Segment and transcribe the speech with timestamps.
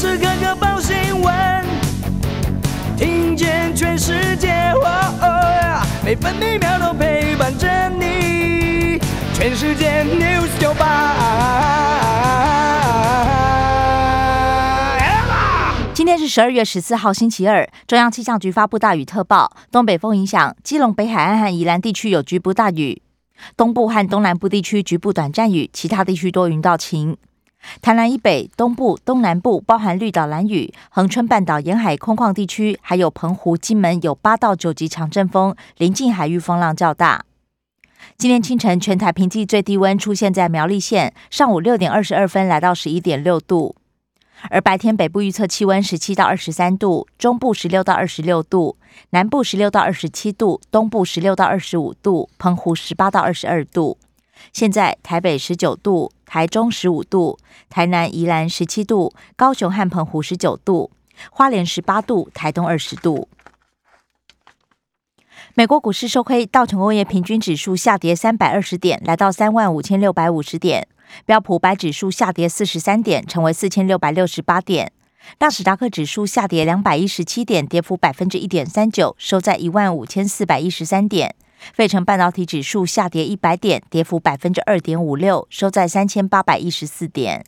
[0.00, 1.62] 时刻刻报新闻，
[2.96, 4.72] 听见全世界，
[6.02, 8.98] 每分每秒都陪伴着你。
[9.34, 11.14] 全世界 news 九八。
[15.92, 17.68] 今天是十二月十四号，星期二。
[17.86, 23.02] 中央气象局发布大雨特报，东北风影响，基隆北海岸和宜兰地区有局部大雨，
[23.54, 27.18] 东部和东南部地区局部短暂雨，其他地区多云到晴。
[27.80, 37.24] 台南以北、东部、东南部包含绿岛、蓝屿、恒春半岛沿海空旷地区，还有澎湖、金门有八到九级强阵风，临近海域风浪较大。
[38.16, 43.76] 今天清晨，全台平地最低温出现在苗栗县，上午六点二十二分来到十一点六度。
[44.48, 48.78] 而白天北部预测气温十七到二十三度，中部十六到二十六度，
[49.10, 53.98] 南部十六到二十七度，东部十六到二十五度，澎湖十八到二十二度。
[54.52, 60.90] 现在台北十九度，台中十五度，台南、宜兰十七度，高雄和澎湖十九度，
[61.30, 63.28] 花莲十八度，台东二十度。
[65.54, 70.86] 美国股市收黑，道琼工业平均指数下跌三百二十点，来到三万五千六百五十点。
[71.26, 74.92] 标普白指数下跌四十三点，成为四千六百六十八点。
[75.40, 81.34] 纳斯达克指数下跌两百一十七点，跌幅百分之一点三九，收在一万五千四百一十三点。
[81.74, 87.44] 费城半导体指数下跌一百点，跌幅百分之二点五六，收在三千八百一十四点。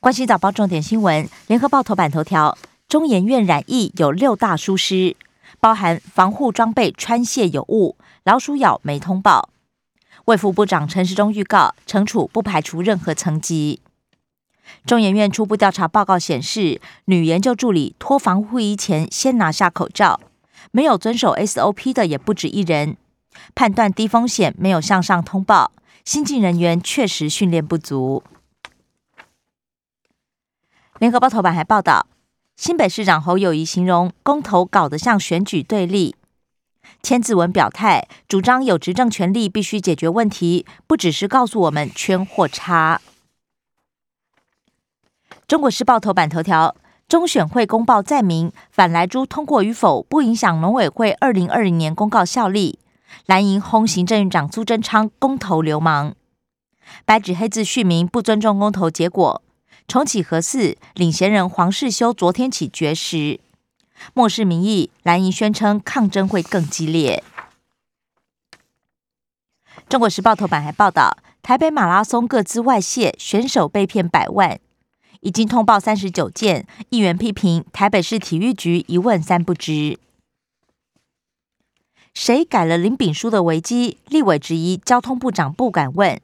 [0.00, 5.16] 关心早报重点新闻，联合报头版头条：中研院染疫有六大疏失，
[5.60, 9.50] 包含防护装备穿卸有误、老鼠咬没通报。
[10.24, 13.80] 卫副部长陈时中预告，惩处不排除任何层级。
[14.84, 20.18] 中研院初步调查报告显示，女研究助理脱防护衣前先拿下口罩，
[20.70, 22.96] 没有遵守 SOP 的也不止一人。
[23.54, 25.72] 判断低风险，没有向上通报，
[26.04, 28.22] 新进人员确实训练不足。
[30.98, 32.06] 联合报头版还报道，
[32.56, 36.16] 新北市长侯友谊形容公投搞得像选举对立。
[37.02, 43.00] 千字文表态，主张有执政权力必须解决问题，不只是告诉我们圈或叉。
[45.46, 46.74] 中国时报头版头条：
[47.08, 52.80] 中选会公报载明，反莱猪通过与否不影响农委会二零二零年公告效力。
[53.26, 56.14] 蓝营轰行政院长苏贞昌公投流氓，
[57.04, 59.40] 白纸黑字续明不尊重公投结果。
[59.86, 63.38] 重启核四，领衔人黄世修昨天起绝食。
[64.12, 67.22] 漠视民意，蓝营宣称抗争会更激烈。
[69.88, 74.58] 中国时报头版还报道，台北马拉松各自外泄，选手被骗百万，
[75.20, 76.66] 已经通报三十九件。
[76.90, 79.98] 议员批评台北市体育局一问三不知。
[82.14, 83.98] 谁改了林炳书的危机？
[84.08, 86.20] 立委质疑交通部长不敢问。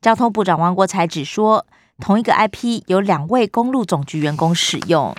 [0.00, 1.66] 交通部长王国才只说，
[1.98, 5.12] 同一个 IP 有两位公路总局员工使用。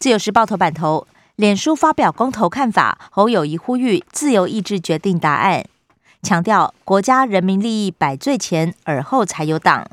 [0.00, 1.06] 自由时报头版头，
[1.36, 5.64] 脸书发表公投看法，侯友谊呼吁自由意志决定答案，
[6.24, 9.88] 强调国家人民利益摆最前，而后才有党。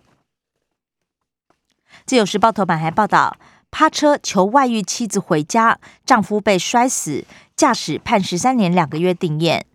[2.09, 3.37] 自由时报头版还报道，
[3.69, 7.23] 趴车求外遇妻子回家，丈夫被摔死，
[7.55, 9.67] 驾驶判十三年两个月定验。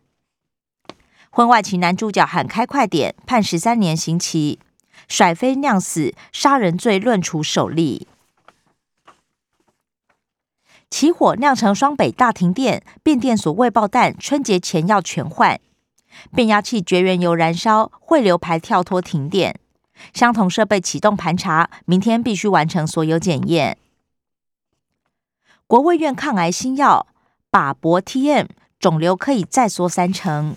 [1.30, 4.58] 婚外情男主角喊开快点，判十三年刑期，
[5.06, 8.08] 甩飞酿死，杀人罪论处首例。
[10.90, 15.60] 起火酿成双北大停电，变电所未爆弹，春节前要全换。
[16.34, 19.60] 变压器绝缘油燃烧，汇流排跳脱停电。
[20.12, 23.78] 相同设备启动盘查，明天必须完成所有检验。
[25.66, 27.06] 国卫院抗癌新药
[27.50, 30.54] 靶博 TM，肿瘤可以再缩三成。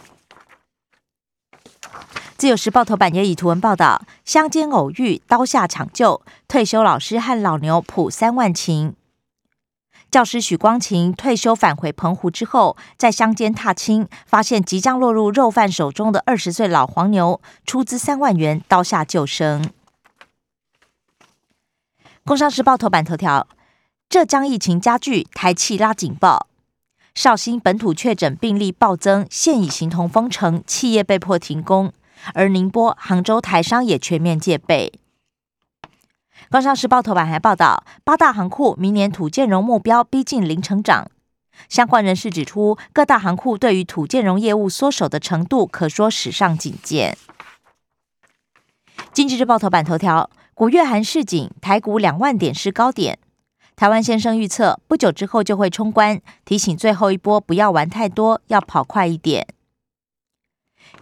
[2.36, 8.97] 自由时报头版也以图文报道：乡间偶遇，刀下抢救，退休老师和老牛谱三万情。
[10.10, 19.70] 教师许光琴退休返回澎湖之后，在乡间踏青，发现即将落入肉贩手中的二十岁老黄牛，出资三万元刀下救生。
[22.24, 23.48] 工商时报头版头条：
[24.10, 26.48] 浙江疫情加剧，台气拉警报。
[27.14, 31.92] 绍兴本土确诊病例暴增，现已形同封城，企业被迫停工，
[32.34, 34.94] 而宁波、杭州台商也全面戒备。
[36.50, 41.10] 《工商时报》头版还报道，八大行库明年土建融目标逼近零成长。
[41.68, 47.18] 相关人士指出，各大行库对于土建融业务缩手的程度，可说史上仅见。
[49.12, 53.18] 《经济日报》头版头条：古月涵市井，台股两万点是高点。
[53.76, 59.48] 台湾先生预测，不久之后就会冲关，提醒最后一波不要玩太多，要跑快一点。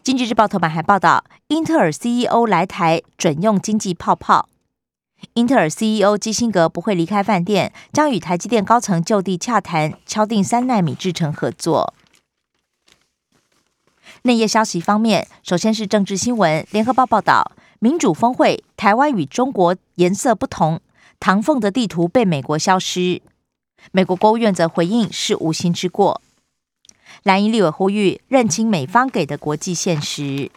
[0.02, 4.50] 经济日报头版还报道，英特尔 CEO 来台准用经济泡泡。
[5.34, 11.94] 英特尔 CEO 基辛格不会离开饭店，将与台积电高层就地洽谈，敲定三纳米制程合作。
[14.22, 16.66] 内页消息方面，首先是政治新闻。
[16.72, 20.80] 联合报报道，民主峰会，台湾与中国颜色不同，
[21.20, 23.22] 唐凤的地图被美国消失。
[23.92, 26.22] 美国国务院则回应是无心之过。
[27.24, 30.50] 蓝营立委呼吁认清美方给的国际现实。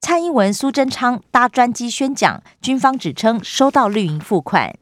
[0.00, 4.76] 蔡英文、苏贞昌搭专机宣讲，军方指称收到绿营付款。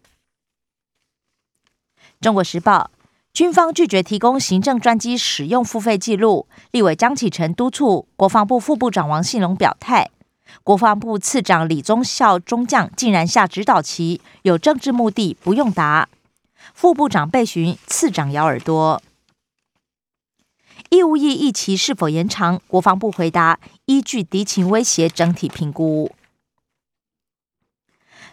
[2.21, 2.91] 中国时报，
[3.33, 6.47] 军方拒绝提供行政专机使用付费记录。
[6.71, 10.11] 立委江启臣督促国防部副部长王信龙表态。
[10.65, 16.09] 国防部次长李宗孝中将竟然下指导棋，有政治目的，不用答。
[16.73, 19.03] 副部长被询，次长咬耳朵。
[20.91, 22.61] 义务役役期是否延长？
[22.67, 26.13] 国防部回答：依据敌情威胁整体评估。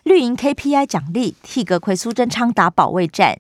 [0.04, 3.40] 绿营 KPI 奖励替阁魁苏贞昌打保卫战。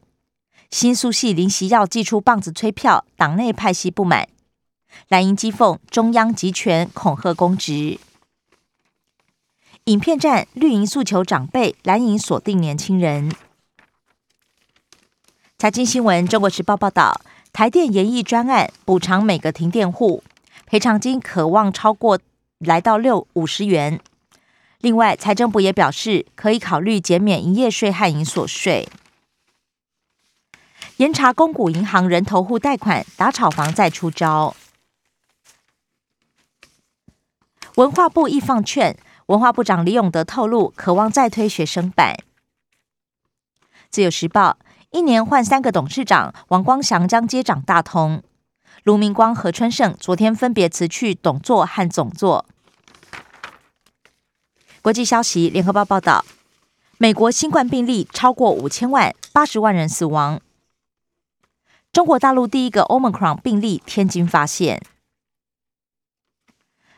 [0.72, 4.28] 新宿系林习耀祭出棒子催票，党内派系不满。
[5.07, 8.00] 蓝营讥讽中央集权恐吓公职。
[9.86, 13.31] 影片战绿营诉求长辈，蓝营锁定年轻人。
[15.60, 17.22] 财经新闻，中国时报报道。
[17.56, 20.22] 台电研议专案补偿每个停电户
[20.66, 22.19] 赔偿金，可望超过
[22.57, 24.02] 来到六五十元。
[24.80, 28.90] 另外，财政部也表示，可以考虑减免营业税和营所税。
[30.98, 34.54] 严查公股银行人头户贷款打炒房再出招。
[37.75, 38.98] 文化部亦放劝，
[39.28, 42.18] 文化部长李永德透露，渴望再推学生版。
[43.90, 44.57] 自由时报。
[44.95, 48.24] 一年换三个董事长，王光祥将接掌大通。
[48.83, 52.45] 卢明光、何春盛昨天分别辞去董座和总座。
[54.81, 56.24] 国际消息，联合报报道，
[56.97, 60.39] 美国新冠病例超过五千万，八十万人死亡。
[61.92, 64.81] 中国大陆第一个 Omicron 病例天津发现。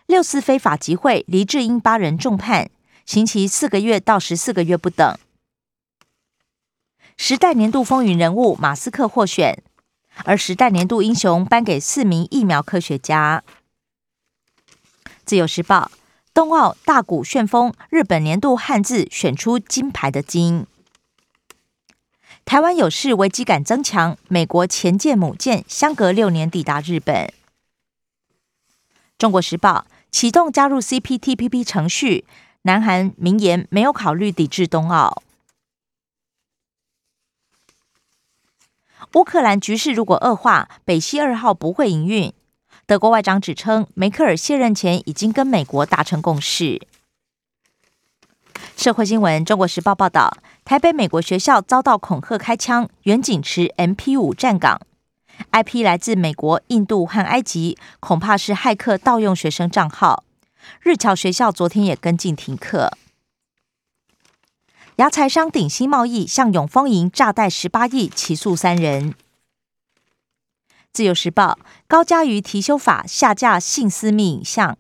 [0.05, 2.69] 六次非法集会，黎智英八人重判，
[3.07, 5.17] 刑期四个月到十四个月不等。
[7.17, 9.63] 时代年度风云人物马斯克获选，
[10.23, 13.43] 而时代年度英雄颁给四名疫苗科学家。
[15.25, 15.91] 自由时报
[16.33, 20.67] 冬奥大鼓旋风，日本年度汉字选出金牌的金。
[22.45, 27.33] 台湾有事危机感增强，美国前舰母舰相隔六年抵达日本。
[29.17, 32.25] 中国时报启动加入 CPTPP 程序，
[32.61, 35.23] 南韩明言没有考虑抵制冬奥。
[39.13, 42.33] 乌克兰局势如果恶化，北溪二号不会营运。
[42.86, 46.81] 德国外长指称，梅克尔卸任前已经跟美国达成共识。
[48.75, 54.80] 社会新闻：中国时报报道，台北美国学校遭到恐吓开枪，远景持 MP 五站岗
[55.51, 60.24] ，IP 来自美国、印度和埃及，恐怕是骇客盗用学生账号。
[60.81, 62.92] 日侨学校昨天也跟进停课。
[64.97, 69.13] 牙财商鼎新贸易向永丰银诈贷十八亿，起诉三人。
[70.91, 74.75] 自由时报高嘉瑜提修法下架性私密影像，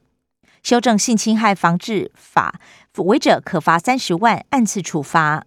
[0.63, 2.59] 修正性侵害防治法，
[2.95, 5.45] 违者可罚三十万，按次处罚。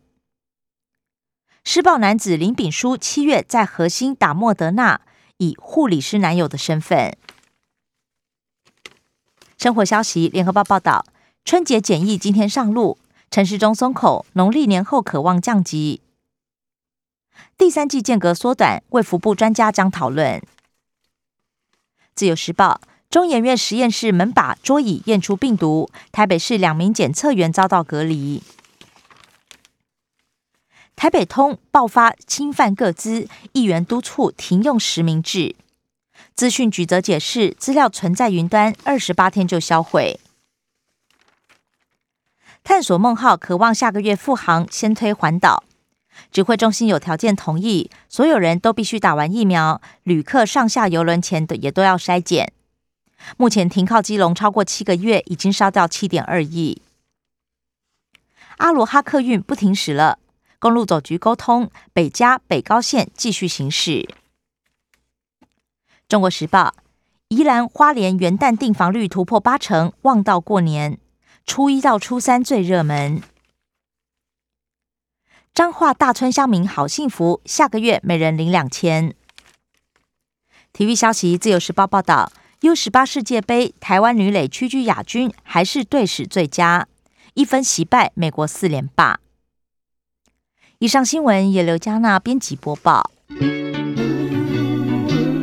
[1.65, 5.00] 施暴男子林炳书七月在核心打莫德纳，
[5.39, 7.17] 以护理师男友的身份。
[9.59, 11.05] 生活消息，联合报报道，
[11.45, 12.99] 春节检疫今天上路。
[13.31, 16.01] 陈市中松口，农历年后渴望降级。
[17.57, 20.43] 第三季间隔缩短，卫福部专家将讨论。
[22.17, 28.43] 自由时报，中研院实验室门把桌椅验出病毒，台北市两名检测员遭到隔离。
[30.97, 35.55] 台北通爆发侵犯个资，议员督促停用实名制。
[36.35, 40.19] 资讯局则解释，资料存在云端，二十八天就销毁。
[42.71, 45.65] 探索梦号渴望下个月复航，先推环岛。
[46.31, 52.53] 指挥中心有条件同意，所有人都必须打完疫苗，旅客上下游轮前的也都要筛检。
[53.37, 56.81] 目前停靠基隆超过七个月，已经烧掉七点二亿。
[58.59, 60.21] 阿罗哈客运不停驶了，
[60.61, 64.09] 公路总局沟通，北加北高线继续行驶。
[66.07, 66.77] 中国时报，
[67.31, 71.00] 宜兰花莲元旦订房率突破八成，望到过年。
[71.50, 73.21] 初一到初三最热门。
[75.52, 79.16] 彰化大村乡民好幸福，下个月每人领两千。
[80.73, 82.30] 体育消息，自由时报报道
[82.61, 86.87] ，U 十八世界杯，台湾女垒屈居亚军，还是队史最佳，
[87.35, 89.19] 一分惜败美国四连霸。
[90.78, 93.11] 以上新闻由刘嘉娜编辑播报。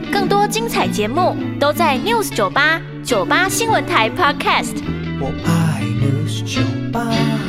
[0.10, 4.97] 更多精彩节目都在 News 九八九八新闻台 Podcast。
[5.20, 7.47] 我爱的是酒吧。